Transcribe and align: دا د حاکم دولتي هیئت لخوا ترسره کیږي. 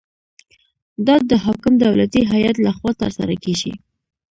دا 1.07 1.15
د 1.29 1.31
حاکم 1.43 1.73
دولتي 1.85 2.21
هیئت 2.33 2.57
لخوا 2.65 2.91
ترسره 3.01 3.35
کیږي. 3.43 3.73